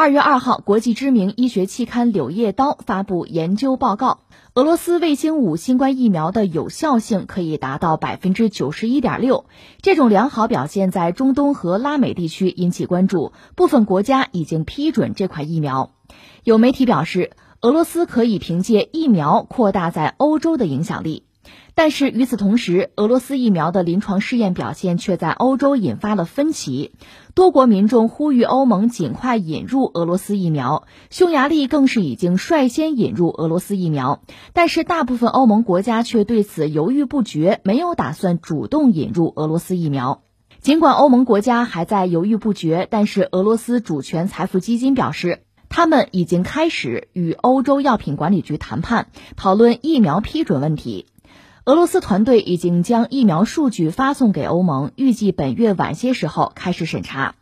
[0.00, 4.20] 二月二号，国际知名医学期刊《柳叶刀》发布研究报告，
[4.54, 9.44] 俄罗斯卫星五新冠疫苗的有效性可以达到百分之九十一点六。
[9.82, 15.90] 这种良好表现在中东和拉美地区引起关注，部分国家已经批准这款疫苗。
[16.44, 21.24] 有媒体表示，俄罗斯可以凭借疫苗扩大在欧洲的影响力。
[21.80, 26.92] 但是与此同时，俄罗斯疫苗的临床试验表现却在欧洲引发了分歧。
[27.32, 34.20] 多国民众呼吁欧盟尽快引入俄罗斯疫苗，匈牙利更是已经率先引入俄罗斯疫苗。
[34.52, 40.20] 但是大部分欧盟国家却对此犹豫不决，没有打算主动引入俄罗斯疫苗。
[40.60, 51.06] 尽管欧盟国家还在犹豫不决，但是俄罗斯主权财富基金表示，他们已经开始与欧洲药品管理局谈判，讨论疫苗批准问题。
[51.66, 57.34] 俄罗斯团队已经将疫苗数据发送给欧盟，预计本月晚些时候开始审查。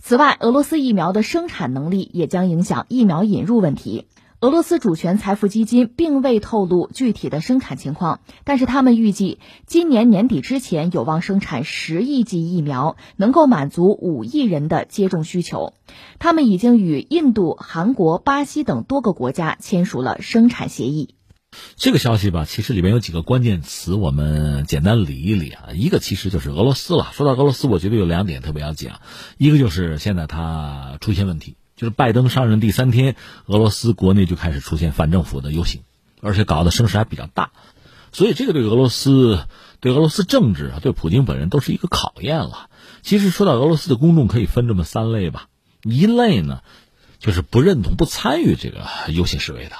[0.00, 4.06] 此外，俄罗斯疫苗的生产能力也将影响疫苗引入问题。
[4.40, 15.74] 俄罗斯主权财富基金并未透露具体的生产情况，但是他们预计今年年底之前有望生产十亿剂疫苗，能够满足五亿人的接种需求。
[16.18, 21.16] 他们已经与印度、韩国、巴西等多个国家签署了生产协议。
[21.76, 25.68] 这个消息吧，其实里面有几个关键词，我们简单理一理啊。
[25.74, 27.08] 一个其实就是俄罗斯了。
[27.12, 29.00] 说到俄罗斯，我觉得有两点特别要讲，
[29.36, 33.14] 一个就是现在它出现问题，就是拜登上任第三天，
[33.46, 35.82] 俄罗斯国内就开始出现反政府的游行，
[36.20, 37.52] 而且搞得声势还比较大，
[38.12, 39.44] 所以这个对俄罗斯、
[39.80, 42.68] 对俄罗斯政治啊、对普京本人都是一个考验了。
[43.02, 45.46] 其实说到俄罗斯的公众，可以分这么三类吧，
[45.84, 46.62] 一类呢，
[47.20, 49.76] 就是不认同、不参与这个游行示威的。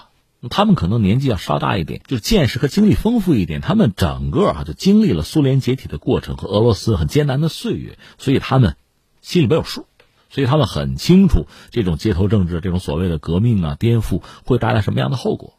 [0.50, 3.60] 他们可能年纪要稍大一点，就是见识和经历丰富一点。
[3.60, 8.76] 他们整个啊就经历了苏联解体的过程和俄罗斯很艰难的岁月，所以他们
[9.20, 9.86] 心里边有数，
[10.30, 15.54] 所以他们很清楚这种街头政治、这种所谓的革命啊、颠覆会带来什么样的后果。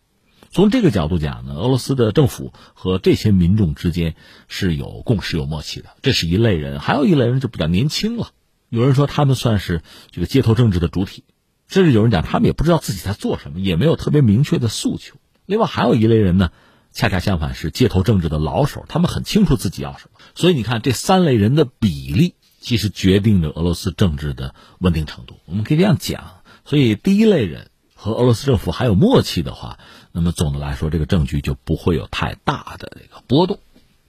[0.50, 4.16] 从这个角度讲呢，俄罗斯的政府和这些民众之间
[4.48, 5.90] 是有共识、有默契的。
[6.02, 8.30] 这是一类人，还有一类人就比较年轻了。
[8.70, 11.26] 有人说他们算是这个街头政治的主体。
[11.70, 15.16] 甚至有人讲，他们也不知道自己在做什么，也没有特别明确的诉求。
[15.46, 16.52] 另外还有一类人呢，
[16.92, 20.20] 恰恰相反是街头政治的老手，他们很清楚自己要什么。
[20.34, 25.36] 所以你看，这三类人的比例，其实决定着俄罗斯政治的稳定程度。
[25.46, 26.42] 我们可以这样讲。
[26.66, 29.78] 所以第一类人和俄罗斯政府还有默契的话，
[30.12, 33.60] 那么总的来说，这个政局就不会有太大的这个波动。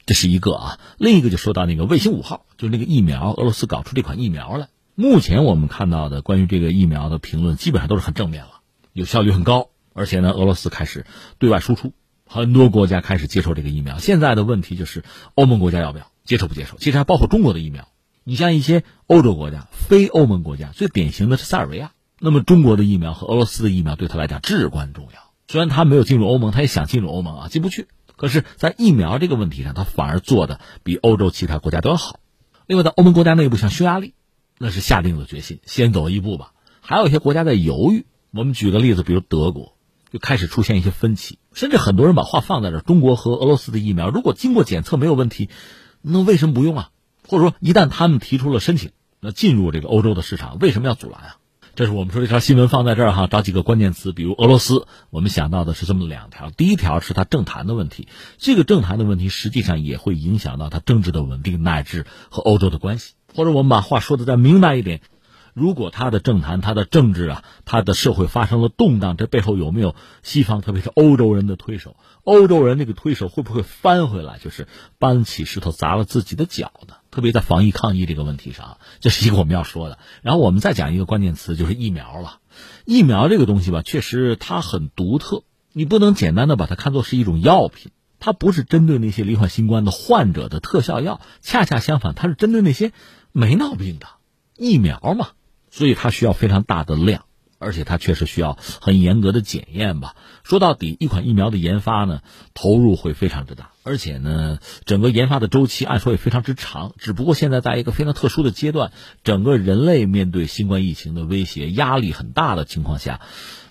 [0.07, 0.79] 这是一个啊。
[0.97, 4.69] 另一个就说到那个卫星五号，就是那个疫苗，俄罗斯搞出这款疫苗来。
[5.01, 8.61] 目前我们看到的关于这个疫苗的评论，基本上都是很正面了，
[8.93, 11.07] 有效率很高，而且呢，俄罗斯开始
[11.39, 11.95] 对外输出，
[12.27, 13.97] 很多国家开始接受这个疫苗。
[13.97, 15.03] 现在的问题就是
[15.37, 16.77] 欧盟国家要不要接受不接受？
[16.77, 17.89] 其实还包括中国的疫苗。
[18.25, 25.33] 你像一些欧洲国家、非欧盟国家，最典型的是塞尔维亚，那么中国的疫苗和俄罗斯的疫苗对他来讲至关重要。
[25.49, 27.89] 虽然他没有进入欧盟，他也想进入欧盟啊，进不去。
[28.17, 32.21] 可是，在疫苗这个问题上，他反而做的比欧洲其他国家都要好。
[32.67, 34.13] 另外，在欧盟国家内部，像匈牙利。
[34.63, 36.53] 那是下定了决心，先走一步吧。
[36.83, 38.05] 还有一些国家在犹豫。
[38.31, 39.75] 我们举个例子，比如德国，
[40.13, 45.49] 就开始出现一些分歧，甚至很多人把话放在这：中国和俄罗斯的疫苗，如果经过检测没有问题，
[46.03, 46.91] 那为什么不用啊？
[47.27, 51.37] 或者说，一旦他们提出了申请，那进入这个欧洲的市场，为什么要阻拦啊？
[51.75, 56.51] 这是我们说这条新闻放在这儿哈，找几个关键词，比如俄罗斯，我们想到的是这么两条。
[56.51, 58.07] 第一条是它政坛的问题，
[58.39, 63.15] 这个政坛的问题实际上也会影响到它政治的稳定，乃至和欧洲的关系。
[63.35, 65.01] 或者我们把话说的再明白一点，
[65.55, 71.97] 如果他的政坛、他的政治啊、他的社会发生了动荡，这背后有没有西方，特别是欧洲人的推手？
[72.23, 76.95] 欧洲人那个推手会不会翻回来，就是搬起石头砸了自己的脚呢？
[77.11, 79.99] 特别在防疫抗疫这个问题上，这是一个我们要说的。
[80.23, 82.39] 然后我们再讲一个关键词，就是疫苗了。
[82.85, 85.43] 疫苗这个东西吧，确实它很独特，
[85.73, 87.91] 你不能简单的把它看作是一种药品。
[88.23, 92.93] 它不是针对那些罹患新冠的患者的特效药，恰恰相反，它是针对那些
[93.33, 94.07] 没闹病的
[94.57, 95.29] 疫苗嘛，
[95.71, 97.25] 所以它需要非常大的量，
[97.59, 100.17] 而且它确实需要很严格的检验吧。
[100.43, 102.23] 说到底，一款疫苗的研发呢，
[102.55, 106.93] 投入会非常之大，而且呢，整个研发的周期按说也非常之长。
[106.99, 113.21] 只不过现在在一个非常特殊的阶段，整个人类面对新冠疫情的威胁，压力很大的情况下，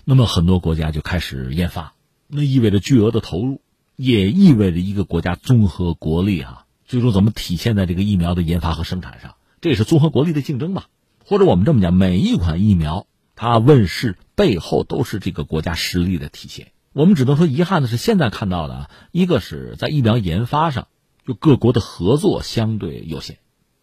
[0.04, 1.94] 那么很多国家就开始研发，
[2.28, 3.60] 那意味着巨额的投入。
[3.96, 9.34] 也意味着一个国家综合国力哈，最终怎么体现在这个疫苗的研发和生产上？
[9.60, 10.88] 这也是综合国力的竞争吧。
[11.24, 16.72] 或者我们这么讲，每一款疫苗它问世背后都是这个国家实力的体现。
[16.92, 20.88] 我们只能说遗憾的是，现在看到的啊，一个是在疫苗研发上，
[21.24, 23.38] 就各国的合作相对有限。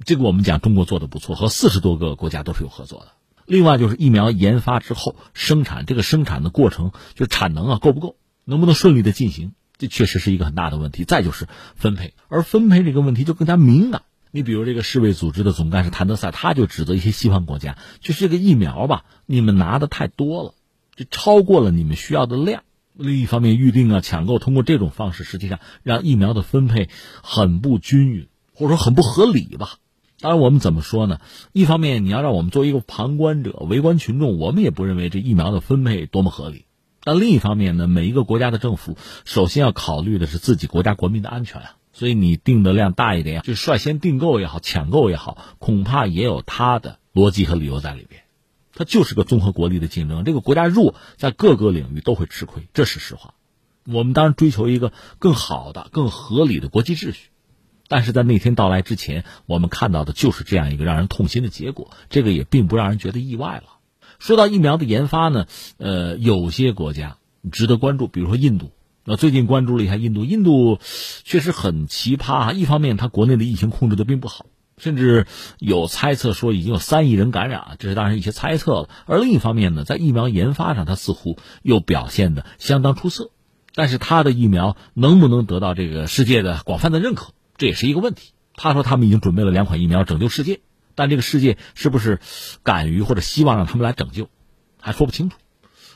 [0.06, 3.08] 这个我们讲中国做的不错，和四十多个国家都是有合作的。
[3.46, 11.06] 另外就是疫苗研发之后生产这个生产的过程，就产能啊够不够，能不能顺利的进行，这确实是一个很大的问题。
[11.06, 14.02] 再就是分配，而分配这个问题就更加敏感。
[14.32, 20.54] 你比如这个世卫组织的总干事谭德赛，他就指责一些西方国家，就是这个疫苗吧，你们拿的太多了，
[20.96, 22.64] 就超过了你们需要的量。
[22.94, 26.90] 另一方面，预定啊、抢购，通过这种方式，实际上让疫苗的分配
[27.22, 29.78] 很不均匀，或者说很不合理吧。
[30.20, 31.20] 当然，我们怎么说呢？
[31.54, 36.66] 一方面，你要让我们作为一个旁观者、围观群众，我们也不认为这疫苗的分配多么合理。
[37.04, 41.76] 但另一方面呢，每一个国家的政府首先要考虑的是自己国家国民的安全啊。
[41.98, 48.22] 所以你订的量大一点，就率先订购也好、抢购也好，恐怕也有它的逻辑和理由在里边。
[48.76, 53.34] 它就是个综合国力的竞争，这个国家弱，在各个领域都会吃亏，这是实话。
[53.88, 57.30] 我们当然追求一个更好的、更合理的国际秩序。
[57.88, 63.80] 但是在那天到来之前，我们看到的就是这样一个让人痛心的结果，这个也并不让人觉得意外了。
[64.20, 65.48] 说到疫苗的研发呢，
[65.78, 67.18] 呃，有些国家
[67.52, 68.70] 值得关注，比如说印度。
[69.10, 70.80] 那最近关注了一下印度，印度
[71.24, 72.54] 确实很奇葩。
[72.54, 75.28] 一方面，它国内的疫情控制的并不好，甚至
[75.60, 78.90] 有猜测说已经有三亿人感染，这是当然一些猜测了。
[79.06, 83.32] 而另一方面呢，在疫苗研发上，它似乎又表现的相当出色。
[83.74, 87.32] 但是，它的疫苗能不能得到这个世界的广泛的认可？
[87.56, 88.34] 这也是一个问题。
[88.56, 90.60] 他说他们已经准备了两款疫苗拯救世界，
[90.96, 92.20] 但这个世界是不是
[92.62, 94.28] 敢于或者希望让他们来拯救，
[94.82, 95.38] 还说不清楚。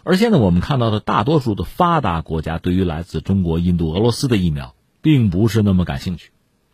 [0.03, 6.31] 而现在我们看到的大多数的发达国家，对于来自中国、印度、俄罗斯的疫苗，并不是那么感兴趣，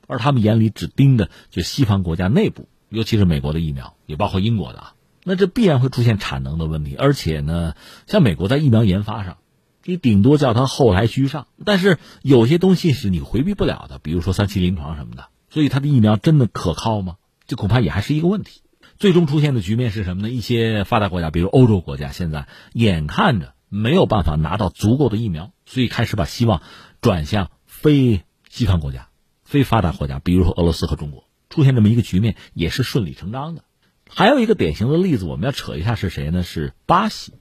[0.07, 4.93] 而他们眼里只盯的就西方国家内部，尤其是美国的疫苗，也包括英国的啊。
[5.23, 7.73] 那这必然会出现产能的问题，而且呢，
[8.05, 9.37] 像美国在疫苗研发上。
[9.89, 17.15] 你顶多叫它后来居上，但是有些东西是你回避不了的，比如说三期临床什么的，所以它的疫苗真的可靠吗？
[17.45, 18.59] 这恐怕也还是一个问题。
[18.99, 20.29] 最终出现的局面是什么呢？
[20.29, 26.61] 一些发达国家，比如欧洲国家，现在眼看着没有办法拿到足够的疫苗，所以开始把希望
[27.01, 29.09] 转向非西方国家、
[29.43, 33.63] 非发达国家，比如说俄罗斯和中国，出现这么一个局面也是顺理成章的。
[34.09, 36.43] 还有一个典型的例子，我们要扯一下是谁呢？
[36.43, 37.33] 是巴西。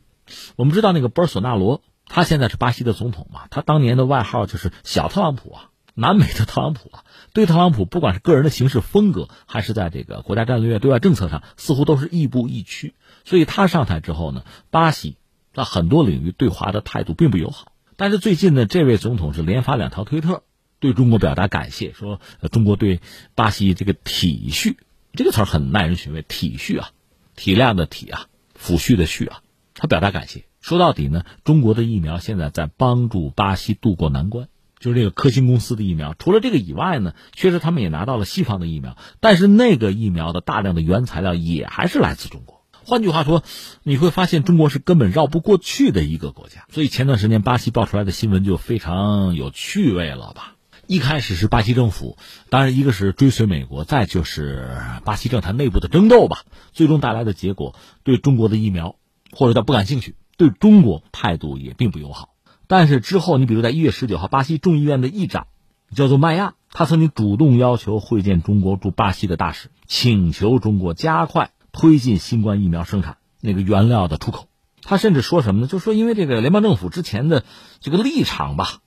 [0.57, 1.83] 我们知道那个波尔索纳罗。
[2.09, 3.49] 他现在是巴西的总统嘛？
[3.51, 7.03] 他当年的外号就是“小特朗普”啊，南美的特朗普啊。
[7.37, 12.95] 对特朗普，不管是个人的行事风格，还是在这个国家战略、对外政策上，似乎都是亦步亦趋。
[13.27, 15.19] 所以他上台之后呢，巴西
[15.53, 17.73] 在很多领域对华的态度并不友好。
[17.97, 20.45] 但是最近呢，这位总统是连发两条推特，
[20.81, 23.01] 对中国表达感谢，说中国对
[23.35, 24.77] 巴西这个体恤，
[25.13, 26.89] 这个词儿很耐人寻味，体恤啊，
[27.35, 28.29] 体谅的体啊，
[28.59, 29.43] 抚恤的恤啊，
[29.75, 30.47] 他表达感谢。
[30.63, 34.49] 说到底呢，中国的疫苗现在在帮助巴西渡过难关，
[34.87, 36.15] 就是这个科兴公司的疫苗。
[36.17, 42.63] 除了这个以外呢，确实他们也拿到了西方的疫苗，但是那个疫苗的大量的原材料也还是来自中国。
[42.85, 43.43] 换句话说，
[43.83, 46.67] 你会发现中国是根本绕不过去的一个国家。
[46.71, 50.55] 所以前段时间巴西爆出来的新闻就非常有趣味了吧？
[50.87, 52.17] 一开始是巴西政府，
[52.49, 54.71] 当然一个是追随美国，再就是
[55.05, 56.45] 巴西政坛内部的争斗吧。
[56.73, 57.75] 最终带来的结果，
[58.05, 58.95] 对中国的疫苗
[59.33, 60.15] 或者叫不感兴趣。
[60.37, 62.36] 对中国态度也并不友好，
[62.67, 65.47] 但是之后，你比如在一月十九号，巴西众议院的议长
[65.95, 74.49] 叫做麦亚，他曾经主动要求会见中国驻巴西的大使，请求中国加快推进新冠疫苗生产那个原料的出口。
[74.83, 75.67] 他甚至说什么呢？
[75.67, 77.45] 就说因为这个联邦政府之前的
[77.81, 78.79] 这个立场吧，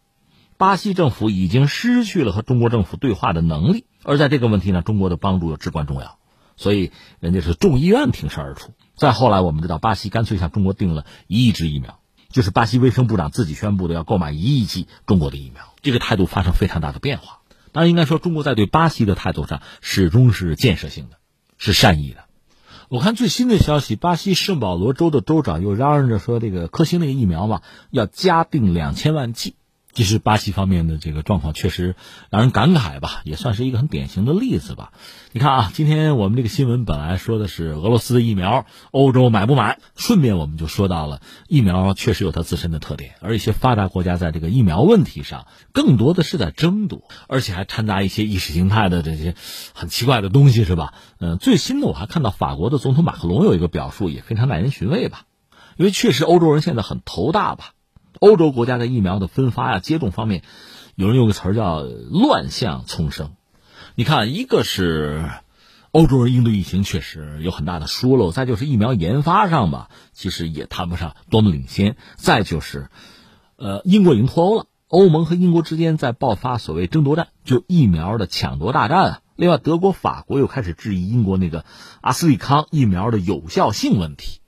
[0.57, 6.17] 巴西政府已经失去了和中国政府对话的能力，而在这个问题呢，中国的帮助又至关重要，
[6.55, 8.71] 所以人家是众议院挺身而出。
[8.95, 11.98] 再后来，我们知道巴西干脆向中国订了一亿支疫苗，
[12.29, 17.39] 就是巴西卫生部长自己宣布的要购买一亿剂中国的疫苗，这个态度发生非常大的变化。
[17.71, 21.17] 当然，应该说中国在对巴西的态度上始终是建设性的，
[21.57, 22.25] 是善意的。
[22.87, 29.53] 我看最新的消息，巴西圣保罗州的州长又嚷嚷着说，这个科兴那个疫苗嘛，要加订两千万剂。
[29.91, 31.95] 其实巴西方面的这个状况确实
[32.29, 34.93] 让人感慨吧，也算是一个很典型的例子吧。
[35.31, 39.79] 你看啊，今天我们这个新闻本来说的是俄罗斯的疫苗，欧洲买不买？
[39.95, 49.35] 顺便我们就说到了疫苗确实有它自身的特点，而一些发达国家在这个疫苗问题上更多的是在争夺，而且还掺杂一些意识形态的这些
[49.73, 50.93] 很奇怪的东西，是吧？
[51.19, 55.23] 嗯，最新的我还看到法国的总统马克龙有一个表述，也非常耐人寻味吧，
[55.77, 57.71] 因为确实欧洲人现在很头大吧。
[58.19, 60.43] 欧洲国家的疫苗的分发呀、接种方面，
[60.95, 63.31] 有人用个词儿叫“乱象丛生”。
[63.95, 65.29] 你看，一个是
[65.91, 71.97] 欧洲人应对疫情确实有很大的疏漏，再就是疫苗研发上吧，其实也谈不上多么领先。
[72.15, 72.89] 再就是，
[73.55, 79.21] 呃，英国已经脱欧了，欧盟和英国之间在爆发所谓争夺战，就疫苗的抢夺大战啊。
[79.35, 81.63] 另外，德国、法国又开始质疑英国那个
[82.01, 84.41] 阿斯利康疫苗的有效性问题。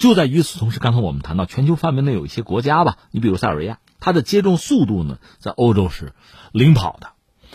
[0.00, 6.14] 就在与此同时，刚才我们谈到全球范围内有一些国家吧，你比如塞尔维亚，它的接种速度呢，在欧洲是
[6.52, 7.08] 领跑的，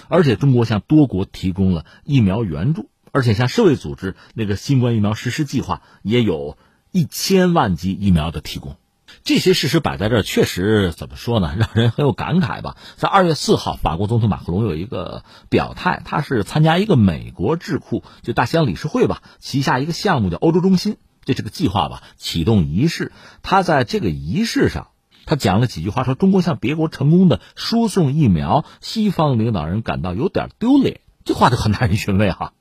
[0.10, 6.56] 而且中国向多国提供了疫苗援助，而且向世卫组织那个新冠疫苗实施计划也有
[6.92, 8.76] 一千万剂疫苗的提供。
[9.24, 12.78] 这些事实摆在这儿，确实怎么说呢， 让人很有感慨吧。
[12.96, 23.12] 在二月四号，法国总统马克龙有一个表态，他是参加一个美国智库就大西洋理事会吧旗下一个项目叫欧洲中心，这是个计划吧启动仪式。
[23.42, 24.88] 他在这个仪式上，
[25.26, 31.02] 他讲了几句话，说中国向别国成功的输送疫苗，西方领导人感到有点丢脸。
[31.24, 32.54] 这话就很耐人寻味哈。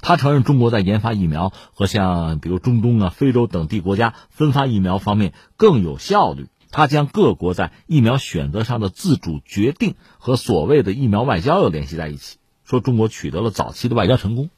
[0.00, 6.48] 他承认中国在研发疫苗和像比如中东啊、非洲等地国家分发疫苗方面更有效率。
[6.70, 14.50] 他将各国在疫苗选择上的自主决定和所谓的疫苗外交又联系在一起，说中国取得了早期的外交成功，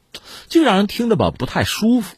[0.49, 2.17] 这让人听着吧不太舒服，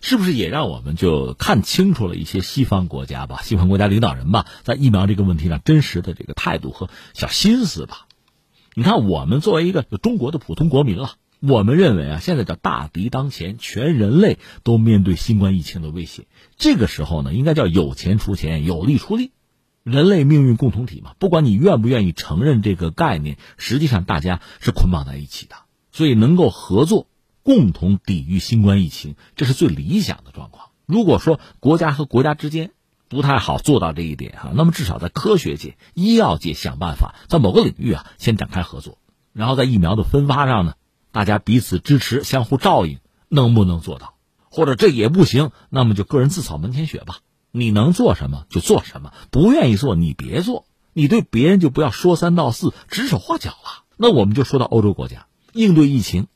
[0.00, 8.06] 是不是也让我们就看清楚了一些西方国家吧、西方国家领导人吧在疫苗这个问题上真实的这个态度和小心思吧？
[8.74, 11.14] 你看，我们作为一个中国的普通国民了。
[11.40, 16.26] 我们认为啊，现在叫大敌当前，全人类都面对新冠疫情的威胁。
[16.56, 19.30] 这个时候呢，应该叫有钱出钱，有力出力，
[19.84, 21.12] 人类命运共同体嘛。
[21.20, 25.54] 不管你愿不愿意承认这个概念，实际上大家是捆绑在一起的。
[25.92, 27.06] 所以能够合作，
[27.48, 30.68] 共同抵御新冠疫情，这是最理想的状况。
[30.84, 32.72] 如果说国家和国家之间
[33.08, 38.98] 不太好做到这一点哈，那么至少在科学界、医药界想办法，在某个领域啊先展开合作，
[39.32, 40.74] 然后在疫苗的分发上呢。
[41.10, 42.98] 大家彼此支持，相互照应，
[43.30, 44.12] 能不能做到？
[44.50, 47.20] 或者这也不行，那么就个人自扫门前雪吧。
[47.50, 50.66] 你能做什么就做什么，不愿意做你别做。
[50.92, 53.84] 你对别人就不要说三道四、指手画脚了。
[53.96, 56.26] 那我们就说到欧洲国家应对疫情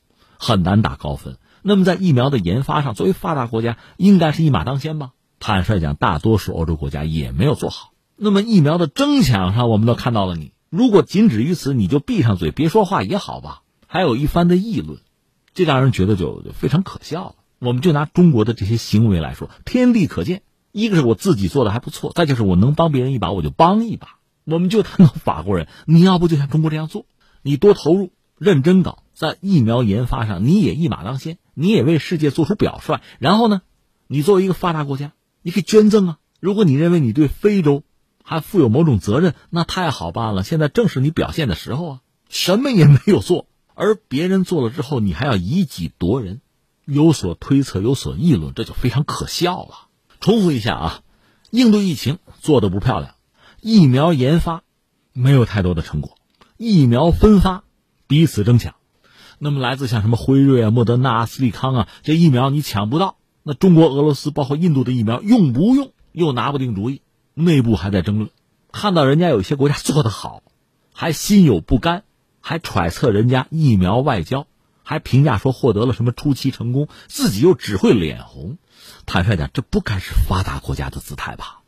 [0.43, 1.37] 很难打高分。
[1.61, 5.11] 那么在疫苗的研发上，作为发达国家应该是一马当先吧？
[5.39, 7.91] 坦率讲，大多数欧洲国家也没有做好。
[8.17, 10.51] 那么疫苗的争抢上，我们都看到了你。
[10.69, 13.61] 如果仅止于此，你就闭上嘴别说话也好吧。
[13.87, 14.99] 还有一番的议论，
[15.53, 17.35] 这让人觉得就非常可笑了。
[17.59, 20.41] 我们就拿中国的这些行为来说，天地可见。
[20.73, 24.17] 一个是我自己做的还不错，再就是我能帮别人一把，我就帮一把。
[24.43, 27.05] 我们就谈到法国人，你要不就像中国这样做，
[27.43, 33.01] 你多投入、认真搞，在疫苗研发上你也一马当先，你也为世界做出表率。
[33.19, 33.61] 然后呢，
[34.07, 36.17] 你作为一个发达国家，你可以捐赠啊。
[36.39, 37.83] 如果你认为你对非洲
[38.23, 40.43] 还负有某种责任，那太好办了。
[40.43, 43.47] 现在正是你表现的时候啊，什么也没有做。
[43.75, 46.41] 而别人做了之后，你还要以己夺人，
[46.85, 49.87] 有所推测，有所议论，这就非常可笑了。
[50.19, 51.01] 重复一下啊，
[51.49, 53.15] 应对疫情做的不漂亮，
[53.61, 54.63] 疫苗研发
[55.11, 56.17] 没有太多的成果，
[56.57, 57.63] 疫苗分发
[58.07, 58.75] 彼此争抢。
[59.43, 67.01] 那么来自像什么辉瑞啊、莫德纳、阿斯利康啊这疫苗你抢不到，那中国、俄罗斯包括印度的疫苗用不用又拿不定主意，
[67.33, 68.29] 内部还在争论。
[68.71, 70.41] 看到人家有些国家做得好，
[70.93, 72.03] 还心有不甘。
[72.45, 74.47] 还揣测人家疫苗外交，
[74.83, 78.57] 还评价说获得了什么初期成功，自己又只会脸红。
[79.05, 81.62] 坦率讲，这不该是发达国家的姿态吧？